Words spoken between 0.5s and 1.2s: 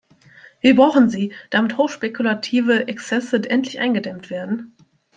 Wir brauchen